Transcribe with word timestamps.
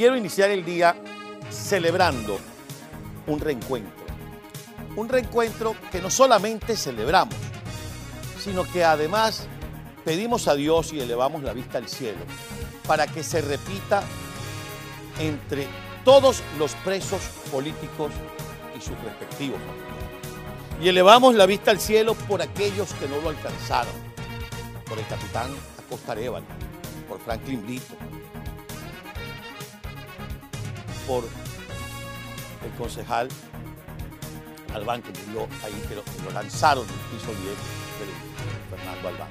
quiero 0.00 0.16
iniciar 0.16 0.48
el 0.48 0.64
día 0.64 0.96
celebrando 1.50 2.38
un 3.26 3.38
reencuentro. 3.38 4.06
Un 4.96 5.10
reencuentro 5.10 5.76
que 5.92 6.00
no 6.00 6.08
solamente 6.08 6.74
celebramos, 6.74 7.34
sino 8.42 8.64
que 8.64 8.82
además 8.82 9.46
pedimos 10.02 10.48
a 10.48 10.54
Dios 10.54 10.94
y 10.94 11.00
elevamos 11.00 11.42
la 11.42 11.52
vista 11.52 11.76
al 11.76 11.86
cielo 11.86 12.20
para 12.86 13.06
que 13.08 13.22
se 13.22 13.42
repita 13.42 14.02
entre 15.18 15.66
todos 16.02 16.42
los 16.58 16.72
presos 16.76 17.20
políticos 17.52 18.10
y 18.74 18.80
sus 18.80 18.98
respectivos. 19.02 19.60
Y 20.80 20.88
elevamos 20.88 21.34
la 21.34 21.44
vista 21.44 21.72
al 21.72 21.78
cielo 21.78 22.14
por 22.14 22.40
aquellos 22.40 22.94
que 22.94 23.06
no 23.06 23.20
lo 23.20 23.28
alcanzaron, 23.28 23.92
por 24.88 24.98
el 24.98 25.06
capitán 25.08 25.50
Acosta 25.78 26.12
Arevalo, 26.12 26.46
por 27.06 27.20
Franklin 27.20 27.62
Brito, 27.66 27.96
por 31.10 31.24
el 32.64 32.70
concejal 32.78 33.28
Albán, 34.72 35.02
que 35.02 35.10
murió 35.26 35.48
ahí, 35.64 35.74
que 35.88 35.96
lo, 35.96 36.30
lanzaron 36.30 36.86
del 36.86 36.96
piso 36.96 37.26
10 37.26 37.40
de 37.40 38.76
Fernando 38.76 39.08
Albán. 39.08 39.28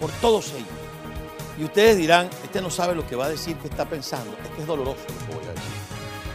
Por 0.00 0.10
todos 0.12 0.50
ellos. 0.52 0.66
Y 1.58 1.64
ustedes 1.64 1.98
dirán, 1.98 2.30
este 2.42 2.62
no 2.62 2.70
sabe 2.70 2.94
lo 2.94 3.06
que 3.06 3.16
va 3.16 3.26
a 3.26 3.28
decir, 3.28 3.54
qué 3.58 3.68
está 3.68 3.84
pensando. 3.84 4.34
Es 4.42 4.48
que 4.48 4.62
es 4.62 4.66
doloroso 4.66 5.02
lo 5.08 5.26
que 5.26 5.34
voy 5.34 5.44
a 5.44 5.50
decir. 5.50 5.70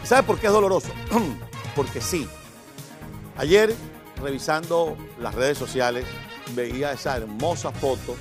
¿Y 0.04 0.06
sabe 0.06 0.22
por 0.22 0.38
qué 0.38 0.46
es 0.46 0.52
doloroso? 0.52 0.92
Porque 1.74 2.00
sí. 2.00 2.28
Ayer, 3.36 3.74
revisando 4.22 4.96
las 5.18 5.34
redes 5.34 5.58
sociales, 5.58 6.06
veía 6.54 6.92
esa 6.92 7.16
hermosa 7.16 7.72
foto 7.72 8.14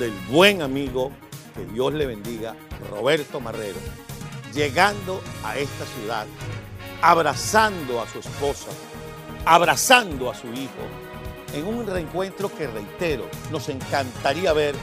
del 0.00 0.12
buen 0.30 0.62
amigo, 0.62 1.12
que 1.54 1.64
Dios 1.72 1.94
le 1.94 2.06
bendiga, 2.06 2.56
Roberto 2.90 3.38
Marrero, 3.38 3.78
llegando 4.52 5.20
a 5.44 5.56
esta 5.56 5.84
ciudad, 5.86 6.26
abrazando 7.02 8.00
a 8.00 8.08
su 8.08 8.20
esposa, 8.20 8.68
abrazando 9.44 10.30
a 10.30 10.34
su 10.34 10.48
hijo, 10.52 10.70
en 11.54 11.66
un 11.66 11.86
reencuentro 11.86 12.54
que, 12.54 12.66
reitero, 12.66 13.28
nos 13.50 13.68
encantaría 13.68 14.52
ver 14.52 14.74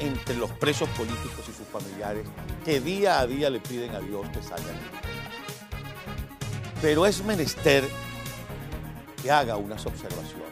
entre 0.00 0.34
los 0.36 0.50
presos 0.52 0.88
políticos 0.90 1.44
y 1.48 1.52
sus 1.52 1.66
familiares 1.66 2.26
que 2.64 2.80
día 2.80 3.20
a 3.20 3.26
día 3.26 3.50
le 3.50 3.60
piden 3.60 3.94
a 3.94 4.00
Dios 4.00 4.26
que 4.30 4.42
salgan. 4.42 4.78
Pero 6.80 7.04
es 7.04 7.22
menester 7.24 7.84
que 9.22 9.30
haga 9.30 9.56
unas 9.56 9.84
observaciones. 9.84 10.48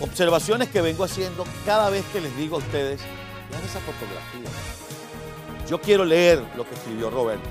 Observaciones 0.00 0.68
que 0.70 0.80
vengo 0.80 1.04
haciendo 1.04 1.44
cada 1.64 1.88
vez 1.88 2.04
que 2.12 2.20
les 2.20 2.36
digo 2.36 2.56
a 2.56 2.58
ustedes, 2.58 3.00
vean 3.50 3.62
esa 3.62 3.78
fotografía. 3.80 4.83
Yo 5.68 5.80
quiero 5.80 6.04
leer 6.04 6.42
lo 6.56 6.68
que 6.68 6.74
escribió 6.74 7.08
Roberto. 7.08 7.48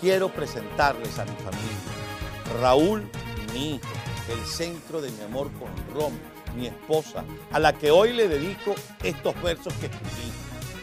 Quiero 0.00 0.28
presentarles 0.28 1.18
a 1.18 1.24
mi 1.24 1.34
familia. 1.36 2.60
Raúl, 2.60 3.08
mi 3.54 3.76
hijo, 3.76 3.88
el 4.30 4.44
centro 4.46 5.00
de 5.00 5.10
mi 5.10 5.22
amor 5.22 5.50
con 5.52 5.68
Rom, 5.94 6.12
mi 6.54 6.66
esposa, 6.66 7.24
a 7.52 7.58
la 7.58 7.72
que 7.72 7.90
hoy 7.90 8.12
le 8.12 8.28
dedico 8.28 8.74
estos 9.02 9.40
versos 9.42 9.72
que 9.74 9.86
escribí. 9.86 10.30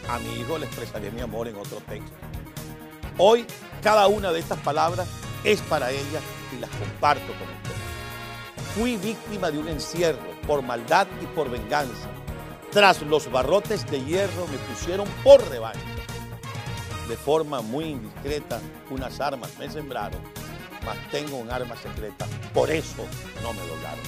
A 0.08 0.18
mi 0.18 0.40
hijo 0.40 0.58
le 0.58 0.66
expresaré 0.66 1.12
mi 1.12 1.20
amor 1.20 1.46
en 1.46 1.56
otro 1.56 1.78
texto. 1.88 2.12
Hoy 3.16 3.46
cada 3.80 4.08
una 4.08 4.32
de 4.32 4.40
estas 4.40 4.58
palabras 4.58 5.08
es 5.44 5.60
para 5.60 5.92
ella 5.92 6.20
y 6.56 6.60
las 6.60 6.70
comparto 6.70 7.26
con 7.26 7.48
ustedes. 7.48 8.74
Fui 8.74 8.96
víctima 8.96 9.52
de 9.52 9.58
un 9.58 9.68
encierro 9.68 10.18
por 10.48 10.62
maldad 10.62 11.06
y 11.22 11.26
por 11.26 11.48
venganza. 11.48 12.08
Tras 12.72 13.02
los 13.02 13.30
barrotes 13.30 13.88
de 13.88 14.04
hierro 14.04 14.48
me 14.48 14.58
pusieron 14.58 15.06
por 15.22 15.48
revancha. 15.48 15.93
De 17.08 17.16
forma 17.18 17.60
muy 17.60 17.84
indiscreta 17.84 18.60
unas 18.90 19.20
armas 19.20 19.50
me 19.58 19.68
sembraron, 19.68 20.20
mas 20.86 20.96
tengo 21.10 21.36
un 21.36 21.50
arma 21.50 21.76
secreta, 21.76 22.26
por 22.54 22.70
eso 22.70 23.04
no 23.42 23.52
me 23.52 23.60
doblaron. 23.66 24.04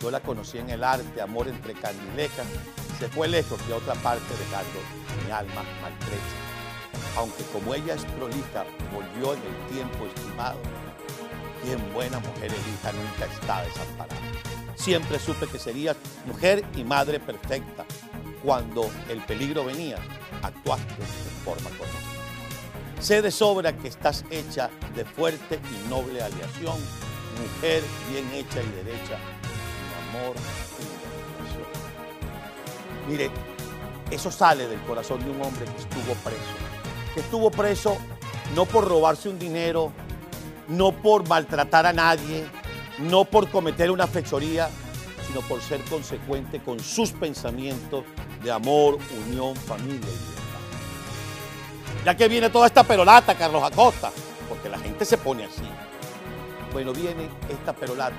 Yo 0.00 0.10
la 0.10 0.20
conocí 0.20 0.58
en 0.58 0.70
el 0.70 0.84
arte, 0.84 1.20
amor 1.20 1.48
entre 1.48 1.74
candilecas, 1.74 2.46
se 2.98 3.08
fue 3.08 3.28
lejos 3.28 3.66
de 3.68 3.74
otra 3.74 3.94
parte 3.94 4.26
dejando 4.38 4.80
mi 5.26 5.32
alma 5.32 5.62
maltrecha. 5.82 6.48
Aunque 7.16 7.42
como 7.52 7.74
ella 7.74 7.94
es 7.94 8.04
prolija, 8.04 8.64
volvió 8.92 9.34
en 9.34 9.40
el 9.42 9.74
tiempo 9.74 10.06
estimado, 10.06 10.58
quien 11.62 11.92
buena 11.92 12.20
mujer 12.20 12.46
elija 12.52 12.92
nunca 12.92 13.26
está 13.26 13.62
desamparada. 13.62 14.20
Siempre 14.76 15.18
supe 15.18 15.46
que 15.46 15.58
serías 15.58 15.96
mujer 16.24 16.64
y 16.74 16.84
madre 16.84 17.20
perfecta. 17.20 17.84
Cuando 18.42 18.88
el 19.08 19.24
peligro 19.24 19.64
venía, 19.64 19.96
actuaste 20.42 20.94
de 20.94 21.04
forma 21.44 21.70
correcta. 21.70 21.98
Sé 23.00 23.22
de 23.22 23.30
sobra 23.30 23.76
que 23.76 23.88
estás 23.88 24.24
hecha 24.30 24.70
de 24.94 25.04
fuerte 25.04 25.60
y 25.72 25.88
noble 25.88 26.22
aleación, 26.22 26.76
mujer 27.40 27.82
bien 28.10 28.28
hecha 28.34 28.60
y 28.62 28.68
derecha, 28.84 29.18
amor 30.08 30.34
y. 33.06 33.10
Mire, 33.10 33.30
eso 34.10 34.30
sale 34.30 34.68
del 34.68 34.80
corazón 34.82 35.24
de 35.24 35.30
un 35.30 35.40
hombre 35.42 35.64
que 35.64 35.80
estuvo 35.80 36.14
preso. 36.24 36.54
Que 37.14 37.20
estuvo 37.20 37.50
preso 37.50 37.98
no 38.54 38.66
por 38.66 38.86
robarse 38.86 39.28
un 39.28 39.38
dinero, 39.38 39.92
no 40.68 40.92
por 40.92 41.28
maltratar 41.28 41.86
a 41.86 41.92
nadie, 41.92 42.46
no 42.98 43.24
por 43.24 43.50
cometer 43.50 43.90
una 43.90 44.06
fechoría, 44.06 44.68
sino 45.26 45.40
por 45.42 45.60
ser 45.60 45.80
consecuente 45.82 46.60
con 46.60 46.80
sus 46.80 47.12
pensamientos 47.12 48.04
de 48.42 48.50
amor, 48.50 48.98
unión, 49.26 49.54
familia 49.56 49.94
y 49.94 50.18
libertad. 50.18 50.48
Ya 52.04 52.16
que 52.16 52.28
viene 52.28 52.50
toda 52.50 52.66
esta 52.66 52.84
perolata, 52.84 53.34
Carlos 53.34 53.62
Acosta, 53.62 54.10
porque 54.48 54.68
la 54.68 54.78
gente 54.78 55.04
se 55.04 55.18
pone 55.18 55.44
así. 55.44 55.68
Bueno, 56.72 56.92
viene 56.92 57.28
esta 57.48 57.72
perolata 57.72 58.16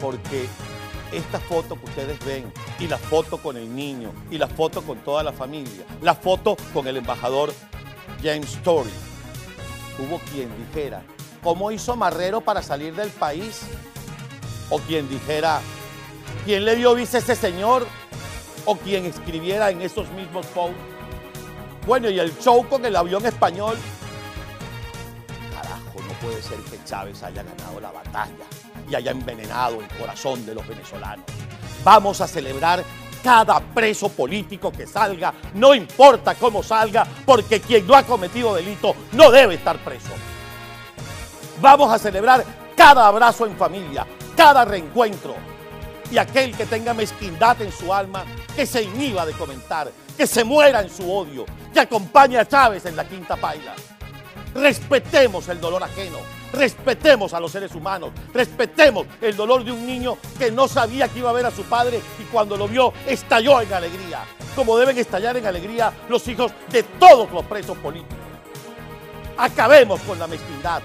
porque 0.00 0.46
esta 1.12 1.38
foto 1.40 1.76
que 1.76 1.86
ustedes 1.86 2.24
ven 2.24 2.52
y 2.78 2.88
la 2.88 2.98
foto 2.98 3.38
con 3.38 3.56
el 3.56 3.74
niño 3.74 4.12
y 4.30 4.38
la 4.38 4.48
foto 4.48 4.82
con 4.82 4.98
toda 4.98 5.22
la 5.22 5.32
familia, 5.32 5.84
la 6.02 6.14
foto 6.14 6.56
con 6.72 6.86
el 6.86 6.96
embajador 6.96 7.52
James 8.22 8.52
Story, 8.54 8.90
hubo 9.98 10.18
quien 10.32 10.50
dijera, 10.58 11.02
¿cómo 11.42 11.70
hizo 11.70 11.96
Marrero 11.96 12.40
para 12.40 12.62
salir 12.62 12.94
del 12.94 13.10
país? 13.10 13.62
O 14.68 14.78
quien 14.80 15.08
dijera, 15.08 15.60
¿quién 16.44 16.64
le 16.64 16.76
dio 16.76 16.94
visa 16.94 17.18
a 17.18 17.20
ese 17.20 17.36
señor? 17.36 17.86
O 18.66 18.76
quien 18.76 19.06
escribiera 19.06 19.70
en 19.70 19.80
esos 19.80 20.08
mismos 20.10 20.46
posts. 20.46 20.76
Bueno, 21.86 22.10
y 22.10 22.18
el 22.18 22.36
show 22.38 22.66
con 22.68 22.84
el 22.84 22.94
avión 22.96 23.24
español. 23.24 23.76
Carajo, 25.54 26.00
no 26.06 26.12
puede 26.20 26.42
ser 26.42 26.58
que 26.58 26.82
Chávez 26.84 27.22
haya 27.22 27.42
ganado 27.42 27.80
la 27.80 27.92
batalla 27.92 28.44
y 28.90 28.94
haya 28.94 29.12
envenenado 29.12 29.80
el 29.80 29.88
corazón 29.96 30.44
de 30.44 30.54
los 30.54 30.66
venezolanos. 30.66 31.24
Vamos 31.84 32.20
a 32.20 32.26
celebrar 32.26 32.82
cada 33.22 33.58
preso 33.60 34.08
político 34.08 34.70
que 34.70 34.86
salga, 34.86 35.34
no 35.54 35.74
importa 35.74 36.34
cómo 36.34 36.62
salga, 36.62 37.06
porque 37.24 37.60
quien 37.60 37.86
no 37.86 37.96
ha 37.96 38.04
cometido 38.04 38.54
delito 38.54 38.94
no 39.12 39.30
debe 39.30 39.54
estar 39.54 39.78
preso. 39.78 40.10
Vamos 41.60 41.92
a 41.92 41.98
celebrar 41.98 42.44
cada 42.76 43.06
abrazo 43.06 43.46
en 43.46 43.56
familia, 43.56 44.06
cada 44.36 44.64
reencuentro. 44.64 45.34
Y 46.10 46.18
aquel 46.18 46.56
que 46.56 46.66
tenga 46.66 46.94
mezquindad 46.94 47.60
en 47.62 47.72
su 47.72 47.92
alma, 47.92 48.24
que 48.54 48.66
se 48.66 48.82
inhiba 48.82 49.26
de 49.26 49.32
comentar, 49.32 49.90
que 50.16 50.26
se 50.26 50.44
muera 50.44 50.80
en 50.80 50.90
su 50.90 51.10
odio, 51.12 51.44
que 51.72 51.80
acompañe 51.80 52.38
a 52.38 52.46
Chávez 52.46 52.86
en 52.86 52.96
la 52.96 53.06
quinta 53.06 53.36
paila. 53.36 53.74
Respetemos 54.54 55.48
el 55.48 55.60
dolor 55.60 55.82
ajeno, 55.82 56.18
respetemos 56.52 57.34
a 57.34 57.40
los 57.40 57.52
seres 57.52 57.74
humanos, 57.74 58.12
respetemos 58.32 59.06
el 59.20 59.36
dolor 59.36 59.64
de 59.64 59.72
un 59.72 59.86
niño 59.86 60.16
que 60.38 60.50
no 60.50 60.66
sabía 60.66 61.08
que 61.08 61.18
iba 61.18 61.28
a 61.28 61.34
ver 61.34 61.44
a 61.44 61.50
su 61.50 61.64
padre 61.64 62.00
y 62.18 62.22
cuando 62.24 62.56
lo 62.56 62.66
vio 62.66 62.92
estalló 63.06 63.60
en 63.60 63.72
alegría, 63.72 64.24
como 64.54 64.78
deben 64.78 64.96
estallar 64.96 65.36
en 65.36 65.46
alegría 65.46 65.92
los 66.08 66.26
hijos 66.28 66.52
de 66.70 66.82
todos 66.84 67.30
los 67.32 67.44
presos 67.44 67.76
políticos. 67.78 68.16
Acabemos 69.36 70.00
con 70.00 70.18
la 70.18 70.26
mezquindad 70.26 70.82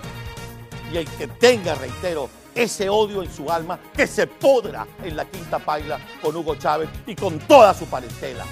y 0.92 0.98
el 0.98 1.10
que 1.10 1.28
tenga, 1.28 1.74
reitero, 1.76 2.30
ese 2.56 2.90
odio 2.90 3.24
en 3.24 3.32
su 3.32 3.50
alma, 3.52 3.80
que 3.96 4.08
se 4.08 4.28
podra 4.28 4.86
en 5.04 5.16
la 5.16 5.26
quinta 5.26 5.60
paila 5.60 6.00
con 6.22 6.36
Hugo 6.36 6.56
Chávez 6.56 6.90
y 7.06 7.16
con 7.16 7.40
toda 7.40 7.74
su 7.74 7.86
parentela. 7.86 8.46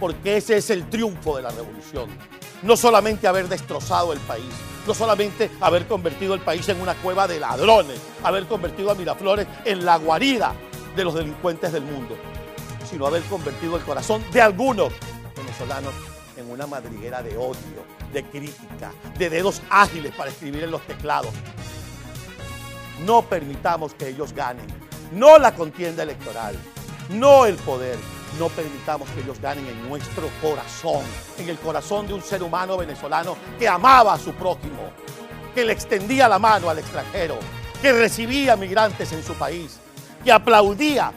Porque 0.00 0.36
ese 0.36 0.56
es 0.56 0.70
el 0.70 0.88
triunfo 0.88 1.36
de 1.36 1.42
la 1.42 1.50
revolución. 1.50 2.08
No 2.62 2.76
solamente 2.76 3.26
haber 3.26 3.48
destrozado 3.48 4.12
el 4.12 4.20
país, 4.20 4.52
no 4.86 4.94
solamente 4.94 5.50
haber 5.60 5.86
convertido 5.86 6.34
el 6.34 6.40
país 6.40 6.68
en 6.68 6.80
una 6.80 6.94
cueva 6.94 7.26
de 7.26 7.40
ladrones, 7.40 8.00
haber 8.22 8.46
convertido 8.46 8.90
a 8.90 8.94
Miraflores 8.94 9.46
en 9.64 9.84
la 9.84 9.96
guarida 9.96 10.54
de 10.96 11.04
los 11.04 11.14
delincuentes 11.14 11.72
del 11.72 11.82
mundo, 11.82 12.16
sino 12.88 13.06
haber 13.06 13.22
convertido 13.24 13.76
el 13.76 13.82
corazón 13.82 14.22
de 14.32 14.40
algunos 14.40 14.92
venezolanos 15.36 15.92
en 16.36 16.50
una 16.50 16.66
madriguera 16.66 17.22
de 17.22 17.36
odio, 17.36 17.84
de 18.12 18.24
crítica, 18.24 18.92
de 19.18 19.30
dedos 19.30 19.62
ágiles 19.70 20.14
para 20.14 20.30
escribir 20.30 20.64
en 20.64 20.70
los 20.70 20.82
teclados. 20.82 21.32
No 23.00 23.22
permitamos 23.22 23.94
que 23.94 24.08
ellos 24.08 24.32
ganen, 24.32 24.66
no 25.12 25.38
la 25.38 25.54
contienda 25.54 26.02
electoral, 26.02 26.56
no 27.10 27.46
el 27.46 27.56
poder, 27.56 27.98
no 28.38 28.48
permitamos 28.48 29.08
que 29.10 29.20
ellos 29.20 29.40
ganen 29.40 29.66
en 29.66 29.88
nuestro 29.88 30.28
corazón, 30.40 31.04
en 31.38 31.48
el 31.48 31.58
corazón 31.58 32.06
de 32.06 32.14
un 32.14 32.22
ser 32.22 32.42
humano 32.42 32.76
venezolano 32.76 33.36
que 33.58 33.68
amaba 33.68 34.14
a 34.14 34.18
su 34.18 34.32
prójimo, 34.32 34.90
que 35.54 35.64
le 35.64 35.72
extendía 35.72 36.28
la 36.28 36.38
mano 36.38 36.70
al 36.70 36.78
extranjero, 36.78 37.38
que 37.80 37.92
recibía 37.92 38.56
migrantes 38.56 39.12
en 39.12 39.22
su 39.22 39.34
país, 39.34 39.78
que 40.24 40.32
aplaudía 40.32 41.12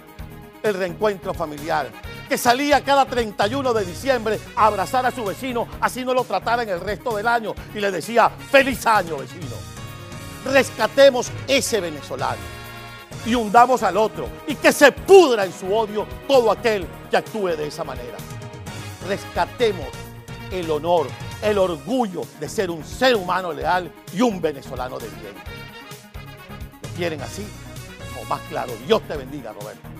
el 0.63 0.73
reencuentro 0.73 1.33
familiar, 1.33 1.89
que 2.27 2.37
salía 2.37 2.83
cada 2.83 3.05
31 3.05 3.73
de 3.73 3.85
diciembre 3.85 4.39
a 4.55 4.67
abrazar 4.67 5.05
a 5.05 5.11
su 5.11 5.23
vecino, 5.23 5.67
así 5.79 6.03
no 6.03 6.13
lo 6.13 6.23
tratara 6.23 6.63
en 6.63 6.69
el 6.69 6.81
resto 6.81 7.15
del 7.15 7.27
año, 7.27 7.53
y 7.73 7.79
le 7.79 7.89
decía, 7.89 8.29
feliz 8.29 8.85
año 8.85 9.17
vecino. 9.17 9.66
Rescatemos 10.51 11.31
ese 11.47 11.81
venezolano 11.81 12.57
y 13.25 13.35
hundamos 13.35 13.83
al 13.83 13.97
otro, 13.97 14.29
y 14.47 14.55
que 14.55 14.71
se 14.71 14.91
pudra 14.91 15.43
en 15.43 15.51
su 15.51 15.73
odio 15.75 16.07
todo 16.27 16.49
aquel 16.51 16.87
que 17.11 17.17
actúe 17.17 17.47
de 17.49 17.67
esa 17.67 17.83
manera. 17.83 18.17
Rescatemos 19.05 19.87
el 20.51 20.69
honor, 20.71 21.07
el 21.41 21.57
orgullo 21.57 22.21
de 22.39 22.47
ser 22.47 22.71
un 22.71 22.85
ser 22.85 23.15
humano 23.15 23.51
leal 23.51 23.91
y 24.13 24.21
un 24.21 24.41
venezolano 24.41 24.97
de 24.97 25.09
bien. 25.09 25.33
¿Lo 26.81 26.89
quieren 26.95 27.21
así? 27.21 27.45
O 28.21 28.25
más 28.25 28.39
claro, 28.49 28.71
Dios 28.85 29.01
te 29.07 29.17
bendiga, 29.17 29.51
Roberto. 29.51 29.96